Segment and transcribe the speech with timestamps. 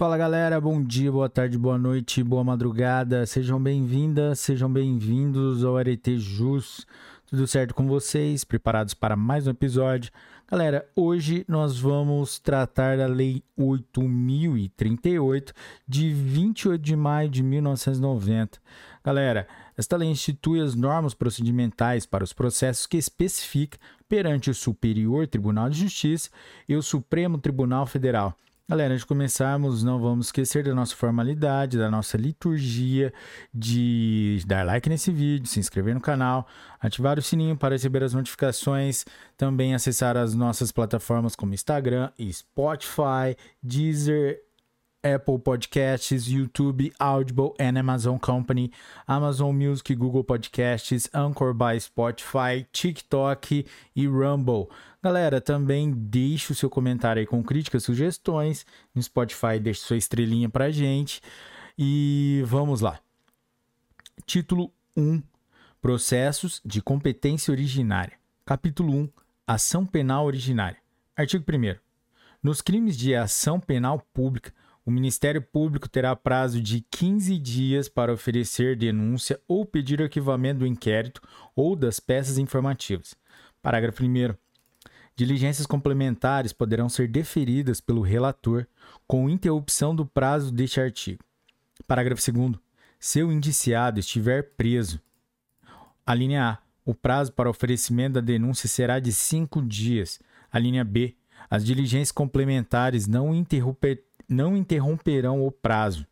[0.00, 3.26] Fala galera, bom dia, boa tarde, boa noite, boa madrugada.
[3.26, 6.86] Sejam bem-vindas, sejam bem-vindos ao Arete Jus.
[7.26, 8.42] Tudo certo com vocês?
[8.42, 10.10] Preparados para mais um episódio?
[10.50, 15.52] Galera, hoje nós vamos tratar da Lei 8038
[15.86, 18.58] de 28 de maio de 1990.
[19.04, 23.76] Galera, esta lei institui as normas procedimentais para os processos que especifica
[24.08, 26.30] perante o Superior Tribunal de Justiça
[26.66, 28.34] e o Supremo Tribunal Federal
[28.70, 33.12] Galera, antes de começarmos, não vamos esquecer da nossa formalidade, da nossa liturgia,
[33.52, 36.46] de dar like nesse vídeo, se inscrever no canal,
[36.80, 39.04] ativar o sininho para receber as notificações,
[39.36, 44.40] também acessar as nossas plataformas como Instagram Spotify, Deezer,
[45.02, 48.70] Apple Podcasts, YouTube, Audible and Amazon Company,
[49.06, 54.68] Amazon Music, Google Podcasts, Anchor by Spotify, TikTok e Rumble.
[55.02, 58.66] Galera, também deixe o seu comentário aí com críticas, sugestões.
[58.94, 61.22] No Spotify, deixe sua estrelinha pra gente.
[61.78, 63.00] E vamos lá.
[64.26, 65.22] Título 1:
[65.80, 68.18] Processos de competência originária.
[68.44, 69.08] Capítulo 1:
[69.46, 70.76] Ação penal originária.
[71.16, 71.76] Artigo 1.
[72.42, 74.52] Nos crimes de ação penal pública,
[74.84, 80.66] o Ministério Público terá prazo de 15 dias para oferecer denúncia ou pedir arquivamento do
[80.66, 81.20] inquérito
[81.54, 83.14] ou das peças informativas.
[83.62, 84.34] Parágrafo 1.
[85.14, 88.66] Diligências complementares poderão ser deferidas pelo relator
[89.06, 91.22] com interrupção do prazo deste artigo.
[91.86, 92.54] Parágrafo 2.
[92.98, 95.00] Se o indiciado estiver preso,
[96.06, 96.58] a linha A.
[96.84, 100.18] O prazo para oferecimento da denúncia será de cinco dias.
[100.50, 101.14] A linha B.
[101.48, 106.06] As diligências complementares não interromper não interromperão o prazo,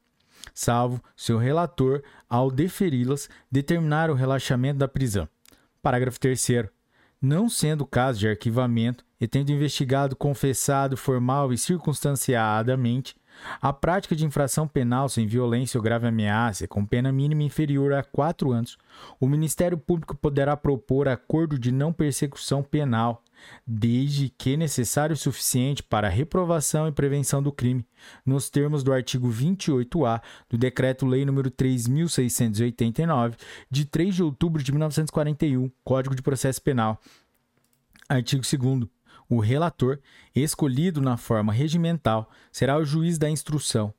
[0.52, 5.28] salvo se o relator, ao deferi-las, determinar o relaxamento da prisão.
[5.80, 6.66] Parágrafo 3.
[7.22, 13.16] Não sendo caso de arquivamento e tendo investigado, confessado formal e circunstanciadamente
[13.60, 18.02] a prática de infração penal sem violência ou grave ameaça, com pena mínima inferior a
[18.02, 18.76] quatro anos,
[19.20, 23.22] o Ministério Público poderá propor acordo de não persecução penal
[23.66, 27.86] desde que necessário o suficiente para a reprovação e prevenção do crime,
[28.24, 33.34] nos termos do artigo 28-A do Decreto-Lei nº 3.689,
[33.70, 37.00] de 3 de outubro de 1941, Código de Processo Penal.
[38.08, 38.88] Artigo 2
[39.28, 39.98] o relator,
[40.34, 43.92] escolhido na forma regimental, será o juiz da instrução,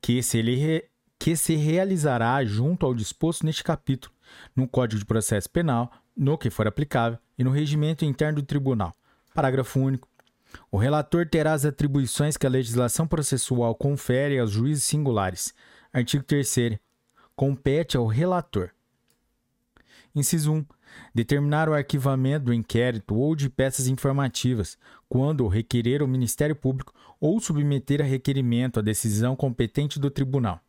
[0.00, 0.84] que se, re...
[1.18, 4.14] que se realizará junto ao disposto neste capítulo,
[4.54, 8.94] no Código de Processo Penal, no que for aplicável, e no regimento interno do tribunal.
[9.34, 10.08] Parágrafo único.
[10.70, 15.52] O relator terá as atribuições que a legislação processual confere aos juízes singulares.
[15.92, 16.78] Artigo 3
[17.34, 18.70] Compete ao relator.
[20.14, 20.66] Inciso 1.
[21.14, 24.76] Determinar o arquivamento do inquérito ou de peças informativas,
[25.08, 30.60] quando requerer o Ministério Público ou submeter a requerimento a decisão competente do tribunal.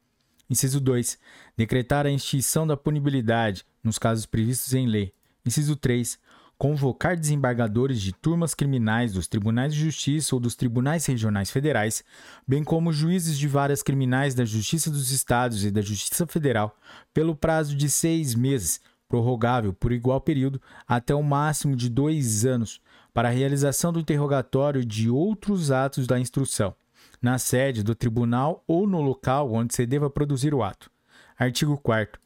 [0.49, 1.17] Inciso 2.
[1.57, 5.13] Decretar a extinção da punibilidade, nos casos previstos em lei.
[5.45, 6.19] Inciso 3.
[6.57, 12.03] Convocar desembargadores de turmas criminais dos tribunais de justiça ou dos tribunais regionais federais,
[12.47, 16.77] bem como juízes de várias criminais da Justiça dos Estados e da Justiça Federal,
[17.13, 22.81] pelo prazo de seis meses, prorrogável por igual período até o máximo de dois anos,
[23.13, 26.75] para a realização do interrogatório de outros atos da instrução,
[27.21, 30.91] na sede do tribunal ou no local onde se deva produzir o ato.
[31.37, 32.19] Artigo 4.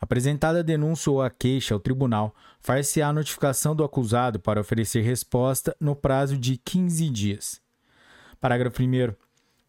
[0.00, 5.74] Apresentada a denúncia ou a queixa ao tribunal, far-se-á notificação do acusado para oferecer resposta
[5.80, 7.60] no prazo de 15 dias.
[8.40, 9.14] Parágrafo 1.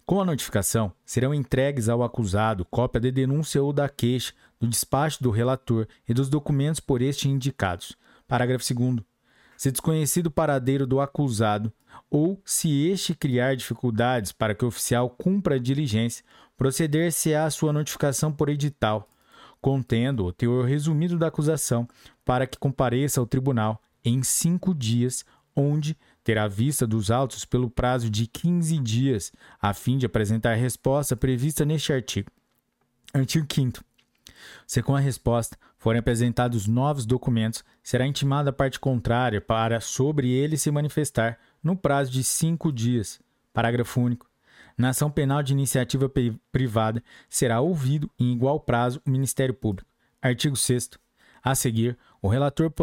[0.06, 4.34] Com a notificação, serão entregues ao acusado cópia da denúncia ou da queixa,
[4.66, 7.96] do despacho do relator e dos documentos por este indicados.
[8.28, 9.02] Parágrafo 2.
[9.56, 11.72] Se desconhecido o paradeiro do acusado,
[12.10, 16.26] ou se este criar dificuldades para que o oficial cumpra a diligência,
[16.58, 19.08] proceder-se-á à sua notificação por edital,
[19.62, 21.88] contendo o teor resumido da acusação,
[22.24, 25.24] para que compareça ao tribunal em cinco dias,
[25.56, 30.56] onde terá vista dos autos pelo prazo de 15 dias, a fim de apresentar a
[30.56, 32.30] resposta prevista neste artigo.
[33.14, 33.80] Artigo 5.
[34.66, 40.30] Se com a resposta forem apresentados novos documentos, será intimada a parte contrária para sobre
[40.32, 43.20] ele se manifestar no prazo de cinco dias.
[43.54, 44.30] Parágrafo único.
[44.78, 46.12] Na ação penal de iniciativa
[46.52, 49.90] privada, será ouvido em igual prazo o Ministério Público.
[50.22, 50.92] Artigo 6.
[51.42, 52.74] A seguir, o relator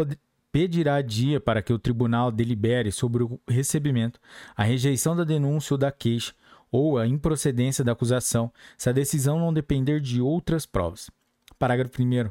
[0.51, 4.19] pedirá dia para que o tribunal delibere sobre o recebimento,
[4.55, 6.33] a rejeição da denúncia ou da queixa,
[6.71, 11.11] ou a improcedência da acusação, se a decisão não depender de outras provas.
[11.63, 12.29] Parágrafo 1.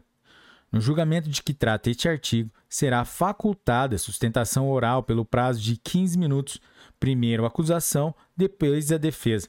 [0.70, 6.18] No julgamento de que trata este artigo, será facultada sustentação oral pelo prazo de 15
[6.18, 6.60] minutos,
[7.00, 9.48] primeiro a acusação, depois a defesa.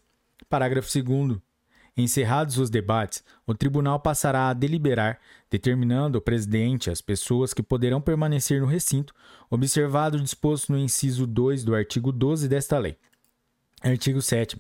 [0.50, 1.38] Parágrafo 2.
[1.98, 5.20] Encerrados os debates, o tribunal passará a deliberar,
[5.52, 9.14] determinando o presidente as pessoas que poderão permanecer no recinto,
[9.50, 12.96] observado o disposto no inciso 2 do artigo 12 desta lei.
[13.82, 14.56] Artigo 7.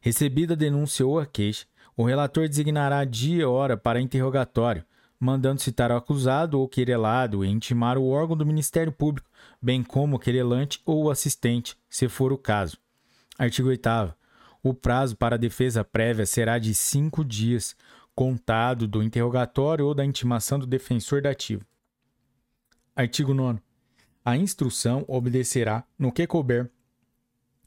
[0.00, 1.64] Recebida a denúncia ou a queixa,
[1.98, 4.84] o relator designará dia e hora para interrogatório,
[5.18, 9.28] mandando citar o acusado ou querelado e intimar o órgão do Ministério Público,
[9.60, 12.78] bem como o querelante ou o assistente, se for o caso.
[13.36, 14.14] Artigo 8.
[14.62, 17.74] O prazo para a defesa prévia será de cinco dias,
[18.14, 21.66] contado do interrogatório ou da intimação do defensor dativo.
[22.94, 23.58] Artigo 9.
[24.24, 26.70] A instrução obedecerá, no que couber,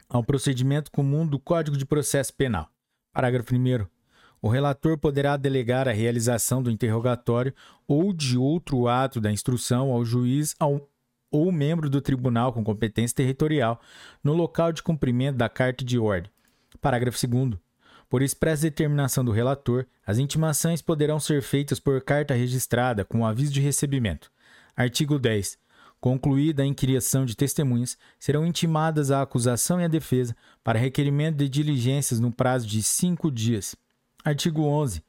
[0.07, 2.69] ao procedimento comum do Código de Processo Penal.
[3.11, 4.00] Parágrafo 1.
[4.41, 7.53] O relator poderá delegar a realização do interrogatório
[7.87, 10.89] ou de outro ato da instrução ao juiz ao,
[11.29, 13.79] ou membro do tribunal com competência territorial
[14.23, 16.31] no local de cumprimento da carta de ordem
[16.81, 17.59] Parágrafo 2.
[18.09, 23.53] Por expressa determinação do relator, as intimações poderão ser feitas por carta registrada com aviso
[23.53, 24.31] de recebimento.
[24.75, 25.57] Artigo 10.
[25.99, 31.47] Concluída a inquiriação de testemunhas, serão intimadas a acusação e a defesa para requerimento de
[31.47, 33.75] diligências no prazo de cinco dias.
[34.23, 35.03] Artigo 11.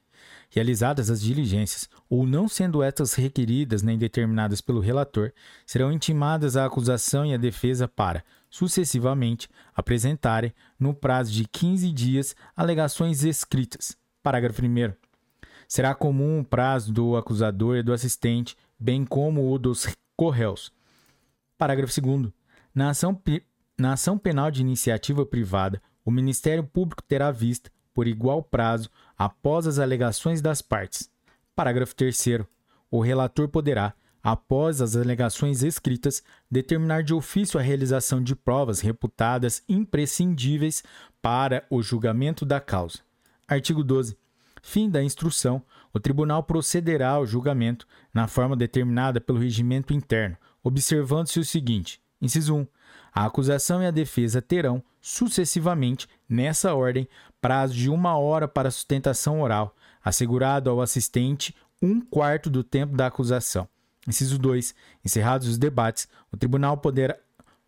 [0.49, 5.33] Realizadas as diligências, ou não sendo estas requeridas nem determinadas pelo relator,
[5.67, 12.37] serão intimadas a acusação e a defesa para, sucessivamente, apresentarem, no prazo de 15 dias,
[12.57, 13.97] alegações escritas.
[14.23, 14.93] Parágrafo 1.
[15.67, 19.87] Será comum o prazo do acusador e do assistente, bem como o dos
[20.17, 20.73] corréus.
[21.57, 22.31] Parágrafo 2.
[22.75, 23.21] Na ação,
[23.79, 29.67] na ação penal de iniciativa privada, o Ministério Público terá vista, por igual prazo, após
[29.67, 31.11] as alegações das partes.
[31.55, 32.41] Parágrafo 3.
[32.91, 39.63] O relator poderá, após as alegações escritas, determinar de ofício a realização de provas reputadas
[39.69, 40.83] imprescindíveis
[41.21, 43.01] para o julgamento da causa.
[43.47, 44.17] Artigo 12.
[44.63, 45.63] Fim da instrução,
[45.93, 52.55] o tribunal procederá ao julgamento na forma determinada pelo regimento interno, observando-se o seguinte: inciso
[52.55, 52.67] 1.
[53.15, 57.07] A acusação e a defesa terão, sucessivamente, nessa ordem,
[57.41, 63.09] prazo de uma hora para sustentação oral, assegurado ao assistente um quarto do tempo da
[63.09, 63.69] acusação.
[64.09, 64.75] Inciso 2.
[65.05, 67.17] Encerrados os debates, o tribunal, poderá,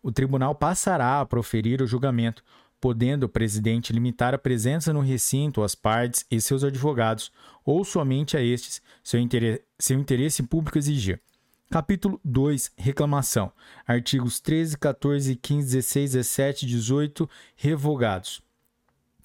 [0.01, 2.43] o tribunal passará a proferir o julgamento,
[2.81, 7.31] podendo o presidente limitar a presença no recinto às partes e seus advogados,
[7.63, 8.81] ou somente a estes,
[9.13, 11.21] interesse, seu interesse público exigir.
[11.69, 13.51] Capítulo 2 Reclamação.
[13.87, 18.41] Artigos 13, 14, 15, 16, 17 18 revogados.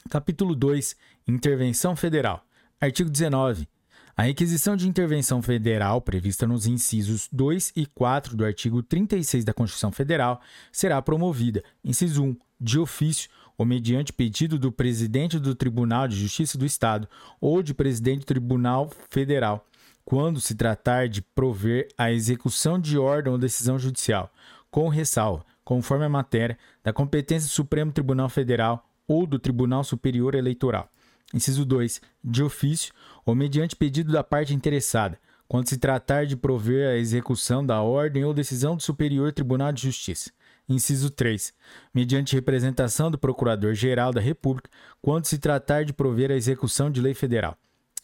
[0.09, 0.97] Capítulo 2
[1.29, 2.45] Intervenção Federal.
[2.81, 3.69] Artigo 19.
[4.17, 9.55] A requisição de intervenção federal, prevista nos incisos 2 e 4 do artigo 36 da
[9.55, 10.41] Constituição Federal,
[10.73, 16.59] será promovida, inciso 1, de ofício ou mediante pedido do presidente do Tribunal de Justiça
[16.59, 17.09] do Estado
[17.41, 19.67] ou de presidente do Tribunal Federal,
[20.11, 24.29] quando se tratar de prover a execução de ordem ou decisão judicial,
[24.69, 30.35] com ressalva, conforme a matéria, da competência do Supremo Tribunal Federal ou do Tribunal Superior
[30.35, 30.91] Eleitoral.
[31.33, 32.01] Inciso 2.
[32.25, 32.93] De ofício
[33.25, 35.17] ou mediante pedido da parte interessada,
[35.47, 39.83] quando se tratar de prover a execução da ordem ou decisão do Superior Tribunal de
[39.83, 40.33] Justiça.
[40.69, 41.55] Inciso 3.
[41.95, 44.69] Mediante representação do Procurador-Geral da República,
[45.01, 47.57] quando se tratar de prover a execução de lei federal.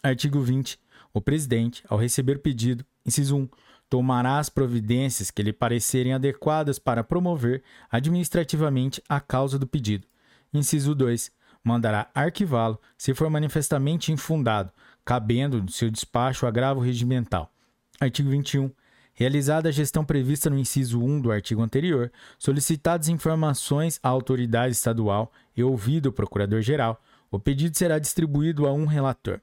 [0.05, 0.79] Artigo 20.
[1.17, 3.49] O presidente, ao receber pedido, inciso 1,
[3.89, 10.07] tomará as providências que lhe parecerem adequadas para promover administrativamente a causa do pedido.
[10.53, 11.33] Inciso 2
[11.65, 14.71] mandará arquivá-lo se for manifestamente infundado,
[15.07, 17.51] cabendo no seu despacho agravo regimental.
[17.99, 18.71] Artigo 21.
[19.15, 25.33] Realizada a gestão prevista no inciso 1 do artigo anterior, solicitadas informações à autoridade estadual
[25.57, 29.41] e ouvido o procurador-geral, o pedido será distribuído a um relator.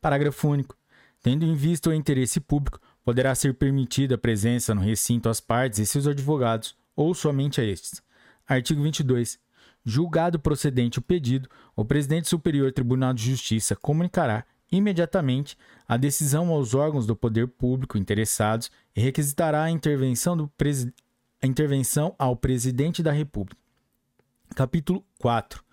[0.00, 0.79] Parágrafo único.
[1.22, 5.78] Tendo em vista o interesse público, poderá ser permitida a presença no recinto às partes
[5.78, 8.02] e seus advogados, ou somente a estes.
[8.46, 9.38] Artigo 22.
[9.84, 15.56] Julgado procedente o pedido, o presidente Superior Tribunal de Justiça comunicará imediatamente
[15.88, 20.50] a decisão aos órgãos do poder público interessados e requisitará a intervenção, do
[21.42, 23.60] a intervenção ao presidente da República.
[24.54, 25.64] Capítulo 4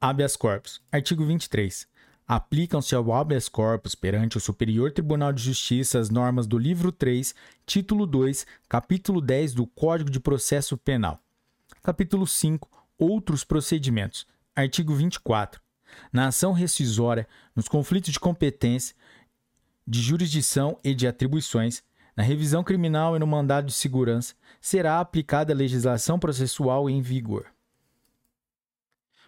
[0.00, 0.80] Habeas corpus.
[0.92, 1.88] Artigo 23.
[2.28, 7.34] Aplicam-se ao habeas corpus perante o Superior Tribunal de Justiça as normas do livro 3,
[7.64, 11.18] título 2, capítulo 10 do Código de Processo Penal.
[11.82, 12.68] Capítulo 5
[12.98, 14.26] outros procedimentos.
[14.54, 15.58] Artigo 24.
[16.12, 18.94] Na ação rescisória, nos conflitos de competência,
[19.86, 21.82] de jurisdição e de atribuições,
[22.14, 27.46] na revisão criminal e no mandado de segurança, será aplicada a legislação processual em vigor.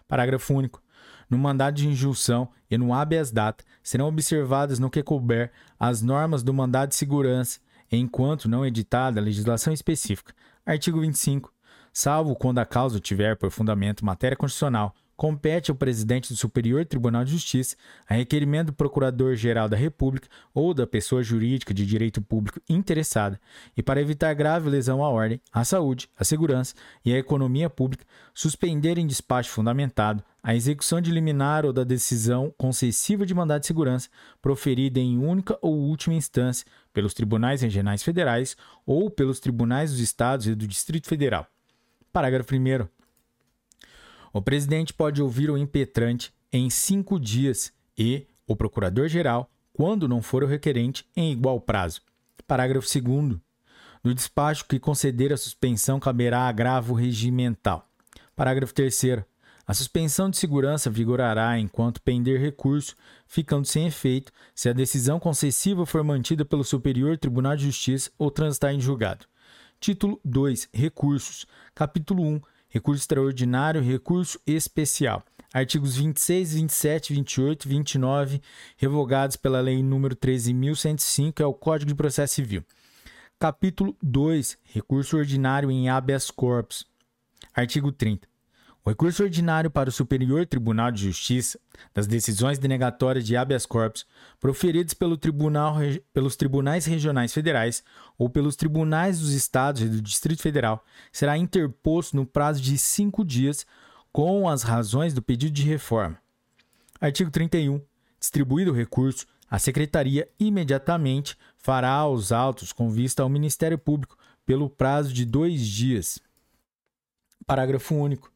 [0.07, 0.83] Parágrafo único.
[1.31, 6.43] No mandado de injunção e no habeas data serão observadas no que couber as normas
[6.43, 7.59] do mandado de segurança,
[7.89, 10.33] enquanto não editada a legislação específica.
[10.65, 11.51] Artigo 25.
[11.93, 17.23] Salvo quando a causa tiver por fundamento matéria constitucional compete ao presidente do Superior Tribunal
[17.23, 17.75] de Justiça,
[18.09, 23.39] a requerimento do Procurador-Geral da República ou da pessoa jurídica de direito público interessada,
[23.77, 26.73] e para evitar grave lesão à ordem, à saúde, à segurança
[27.05, 32.51] e à economia pública, suspender em despacho fundamentado a execução de liminar ou da decisão
[32.57, 34.09] concessiva de mandado de segurança
[34.41, 40.47] proferida em única ou última instância pelos tribunais regionais federais ou pelos tribunais dos estados
[40.47, 41.45] e do Distrito Federal.
[42.11, 43.00] Parágrafo 1.
[44.33, 50.43] O presidente pode ouvir o impetrante em cinco dias e o procurador-geral, quando não for
[50.43, 52.01] o requerente, em igual prazo.
[52.47, 53.39] Parágrafo 2.
[54.03, 57.87] No despacho que conceder a suspensão, caberá agravo regimental.
[58.35, 59.23] Parágrafo 3.
[59.67, 62.95] A suspensão de segurança vigorará enquanto pender recurso,
[63.27, 68.31] ficando sem efeito se a decisão concessiva for mantida pelo Superior Tribunal de Justiça ou
[68.31, 69.25] transitar em julgado.
[69.79, 70.69] Título 2.
[70.73, 71.45] Recursos.
[71.73, 75.23] Capítulo 1 recurso extraordinário, recurso especial.
[75.53, 78.41] Artigos 26, 27, 28 e 29,
[78.77, 82.63] revogados pela Lei nº 13.105, é o Código de Processo Civil.
[83.37, 86.87] Capítulo 2, recurso ordinário em habeas corpus.
[87.53, 88.30] Artigo 30.
[88.83, 91.59] O recurso ordinário para o Superior Tribunal de Justiça
[91.93, 94.07] das decisões denegatórias de habeas corpus
[94.39, 95.75] proferidas pelo tribunal,
[96.11, 97.83] pelos tribunais regionais federais
[98.17, 103.23] ou pelos tribunais dos estados e do Distrito Federal será interposto no prazo de cinco
[103.23, 103.67] dias
[104.11, 106.17] com as razões do pedido de reforma.
[106.99, 107.81] Artigo 31.
[108.19, 114.69] Distribuído o recurso, a Secretaria imediatamente fará os autos com vista ao Ministério Público pelo
[114.69, 116.19] prazo de dois dias.
[117.45, 118.30] Parágrafo único.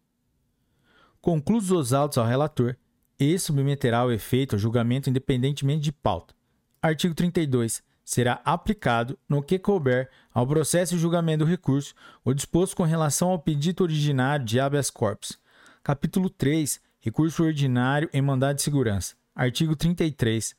[1.25, 2.75] Conclusos os autos ao relator,
[3.19, 6.35] e submeterá o efeito ao julgamento independentemente de pauta.
[6.79, 7.81] Artigo 32.
[8.03, 13.29] Será aplicado, no que couber, ao processo e julgamento do recurso, o disposto com relação
[13.29, 15.39] ao pedido originário de habeas corpus.
[15.81, 16.79] Capítulo 3.
[16.99, 19.15] Recurso ordinário em mandado de segurança.
[19.33, 20.55] Artigo 33.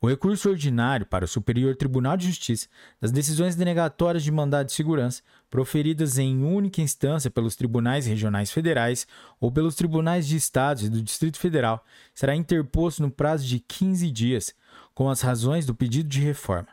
[0.00, 2.68] O recurso ordinário para o Superior Tribunal de Justiça
[3.00, 9.08] das decisões denegatórias de mandado de segurança proferidas em única instância pelos tribunais regionais federais
[9.40, 14.08] ou pelos tribunais de estados e do Distrito Federal será interposto no prazo de 15
[14.12, 14.54] dias,
[14.94, 16.68] com as razões do pedido de reforma.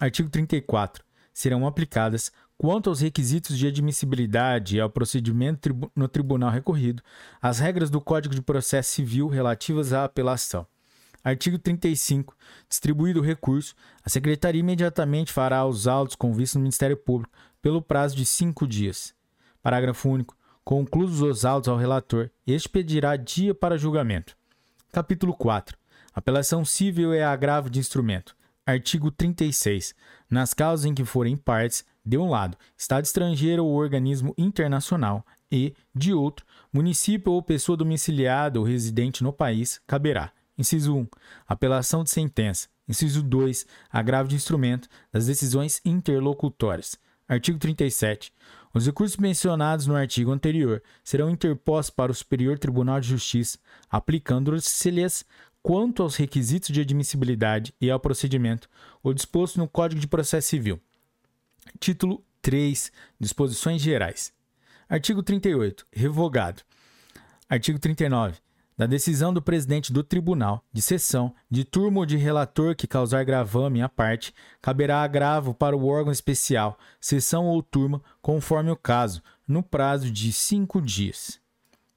[0.00, 1.04] Artigo 34.
[1.34, 7.02] Serão aplicadas, quanto aos requisitos de admissibilidade e ao procedimento no tribunal recorrido,
[7.40, 10.66] as regras do Código de Processo Civil relativas à apelação.
[11.24, 12.36] Artigo 35.
[12.68, 13.74] Distribuído o recurso,
[14.04, 18.66] a Secretaria imediatamente fará os autos com vista no Ministério Público pelo prazo de cinco
[18.66, 19.14] dias.
[19.62, 20.36] Parágrafo único.
[20.64, 24.36] Conclusos os autos ao relator, este pedirá dia para julgamento.
[24.92, 25.76] Capítulo 4.
[26.14, 28.36] Apelação civil é agravo de instrumento.
[28.64, 29.94] Artigo 36.
[30.30, 35.74] Nas causas em que forem partes, de um lado, Estado estrangeiro ou organismo internacional, e,
[35.94, 40.32] de outro, município ou pessoa domiciliada ou residente no país, caberá
[40.62, 41.08] Inciso 1.
[41.44, 42.68] Apelação de sentença.
[42.88, 43.66] Inciso 2.
[43.90, 46.96] Agravo de instrumento das decisões interlocutórias.
[47.28, 48.32] Artigo 37.
[48.72, 53.58] Os recursos mencionados no artigo anterior serão interpostos para o Superior Tribunal de Justiça,
[53.90, 55.24] aplicando-se-lhes
[55.64, 58.68] quanto aos requisitos de admissibilidade e ao procedimento,
[59.02, 60.80] o disposto no Código de Processo Civil.
[61.80, 62.92] Título 3.
[63.18, 64.32] Disposições Gerais.
[64.88, 65.84] Artigo 38.
[65.92, 66.62] Revogado.
[67.48, 68.40] Artigo 39
[68.76, 73.24] da decisão do presidente do tribunal, de sessão, de turma ou de relator que causar
[73.24, 79.22] gravame à parte, caberá agravo para o órgão especial, sessão ou turma, conforme o caso,
[79.46, 81.40] no prazo de cinco dias.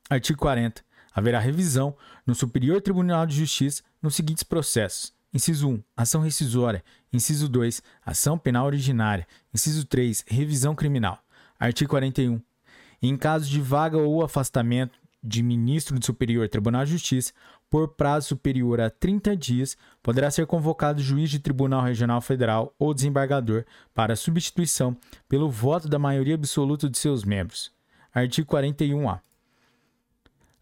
[0.10, 0.84] Artigo 40.
[1.14, 1.96] Haverá revisão
[2.28, 5.84] no Superior Tribunal de Justiça nos seguintes processos: Inciso 1.
[5.96, 6.84] Ação rescisória.
[7.12, 7.82] Inciso 2.
[8.06, 9.28] Ação penal originária.
[9.54, 10.26] Inciso 3.
[10.28, 11.20] Revisão criminal.
[11.60, 12.42] Artigo 41.
[13.02, 17.34] Em caso de vaga ou afastamento de ministro do Superior Tribunal de Justiça,
[17.70, 22.94] por prazo superior a 30 dias, poderá ser convocado juiz de Tribunal Regional Federal ou
[22.94, 24.96] desembargador para substituição
[25.28, 27.72] pelo voto da maioria absoluta de seus membros.
[28.14, 29.20] Artigo 41-A.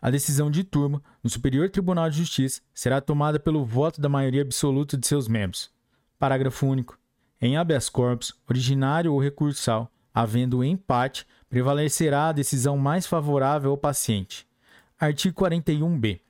[0.02, 4.42] A decisão de turma no Superior Tribunal de Justiça será tomada pelo voto da maioria
[4.42, 5.72] absoluta de seus membros.
[6.18, 6.98] Parágrafo único.
[7.40, 14.48] Em habeas corpus, originário ou recursal, havendo empate, prevalecerá a decisão mais favorável ao paciente.
[15.04, 16.22] Artigo 41b.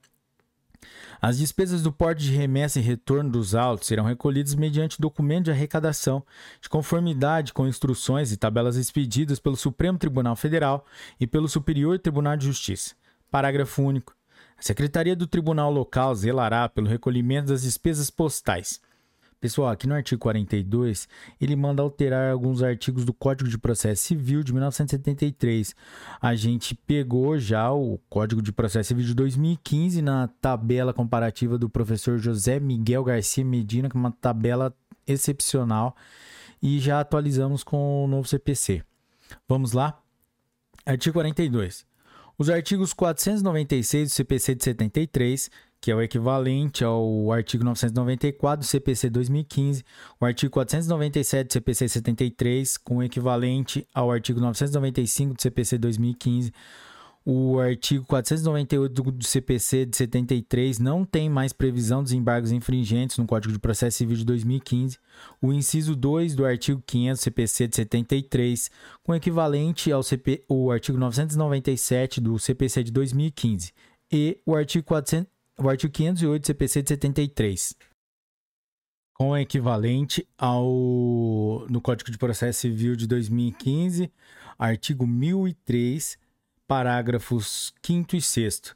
[1.22, 5.52] As despesas do porte de remessa e retorno dos autos serão recolhidas mediante documento de
[5.52, 6.26] arrecadação,
[6.60, 10.88] de conformidade com instruções e tabelas expedidas pelo Supremo Tribunal Federal
[11.20, 12.96] e pelo Superior Tribunal de Justiça.
[13.30, 14.16] Parágrafo único.
[14.58, 18.82] A Secretaria do Tribunal Local zelará pelo recolhimento das despesas postais.
[19.44, 21.06] Pessoal, aqui no artigo 42,
[21.42, 25.76] ele manda alterar alguns artigos do Código de Processo Civil de 1973.
[26.22, 31.70] A gente pegou já o Código de Processo Civil de 2015 na tabela comparativa do
[31.70, 34.74] professor José Miguel Garcia Medina, que é uma tabela
[35.06, 35.94] excepcional,
[36.62, 38.82] e já atualizamos com o novo CPC.
[39.46, 40.02] Vamos lá?
[40.86, 41.86] Artigo 42.
[42.38, 45.52] Os artigos 496 do CPC de 73
[45.84, 49.84] que é o equivalente ao artigo 994 do CPC 2015,
[50.18, 56.54] o artigo 497 do CPC 73, com equivalente ao artigo 995 do CPC 2015,
[57.26, 63.28] o artigo 498 do CPC de 73 não tem mais previsão dos embargos infringentes no
[63.28, 64.98] Código de Processo Civil de 2015.
[65.42, 68.72] O inciso 2 do artigo 500 do CPC de 73,
[69.04, 73.74] com equivalente ao CP, o artigo 997 do CPC de 2015.
[74.10, 77.76] E o artigo 400, o artigo 508 CPC de 73,
[79.14, 84.12] com equivalente ao no Código de Processo Civil de 2015,
[84.58, 86.18] artigo 1003,
[86.68, 88.76] parágrafos 5 e 6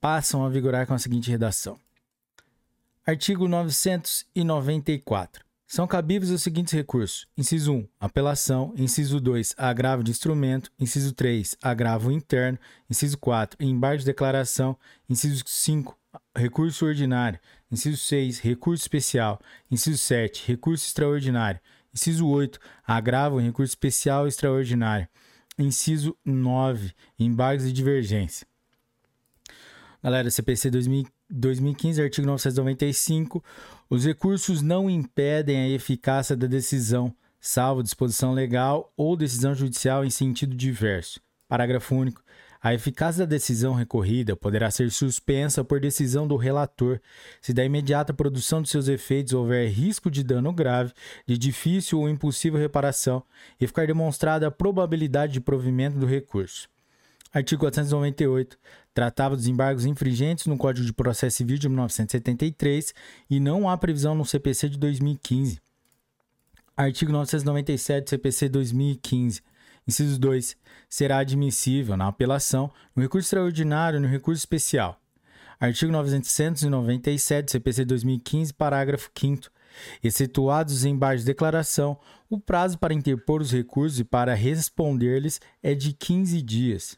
[0.00, 1.78] passam a vigorar com a seguinte redação.
[3.06, 5.43] Artigo 994.
[5.66, 11.56] São cabíveis os seguintes recursos: inciso 1, apelação, inciso 2, agravo de instrumento, inciso 3,
[11.62, 14.76] agravo interno, inciso 4, embargo de declaração,
[15.08, 15.98] inciso 5,
[16.36, 17.40] recurso ordinário,
[17.70, 19.40] inciso 6, recurso especial,
[19.70, 21.60] inciso 7, recurso extraordinário,
[21.92, 25.08] inciso 8, agravo em recurso especial extraordinário,
[25.58, 28.46] inciso 9, embargos de divergência.
[30.02, 30.70] Galera, CPC
[31.30, 33.42] 2015, artigo 995,
[33.88, 40.10] os recursos não impedem a eficácia da decisão, salvo disposição legal ou decisão judicial em
[40.10, 41.20] sentido diverso.
[41.48, 42.22] Parágrafo único.
[42.60, 46.98] A eficácia da decisão recorrida poderá ser suspensa por decisão do relator,
[47.42, 50.94] se da imediata produção de seus efeitos houver risco de dano grave,
[51.26, 53.22] de difícil ou impossível reparação
[53.60, 56.66] e ficar demonstrada a probabilidade de provimento do recurso.
[57.34, 58.56] Artigo 498.
[58.94, 62.94] Tratava dos embargos infringentes no Código de Processo Civil de 1973
[63.28, 65.60] e não há previsão no CPC de 2015.
[66.76, 69.42] Artigo 997 CPC 2015.
[69.86, 70.56] Inciso 2.
[70.88, 75.00] Será admissível na apelação, no recurso extraordinário e no recurso especial.
[75.58, 79.50] Artigo 997 CPC 2015, parágrafo 5
[80.04, 81.98] Excetuados os embargos de declaração,
[82.30, 86.96] o prazo para interpor os recursos e para responder-lhes é de 15 dias.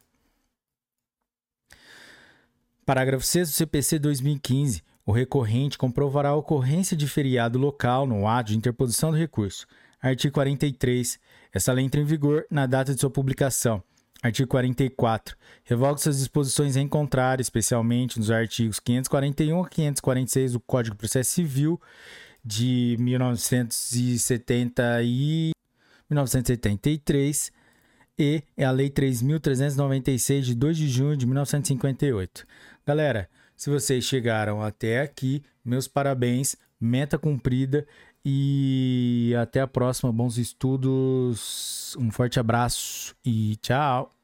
[2.87, 4.81] Parágrafo 6 do CPC 2015.
[5.05, 9.67] O recorrente comprovará a ocorrência de feriado local no ato de interposição do recurso.
[10.01, 11.19] Artigo 43.
[11.51, 13.83] Essa lei entra em vigor na data de sua publicação.
[14.23, 15.35] Artigo 44.
[15.65, 21.31] Revoga-se as disposições em contrário, especialmente nos artigos 541 a 546 do Código de Processo
[21.31, 21.81] Civil
[22.41, 25.51] de 1970 e
[26.09, 27.51] 1973
[28.19, 32.47] e é a Lei 3.396 de 2 de junho de 1958.
[32.87, 37.85] Galera, se vocês chegaram até aqui, meus parabéns, meta cumprida
[38.23, 40.09] e até a próxima.
[40.09, 44.16] Bons estudos, um forte abraço e tchau!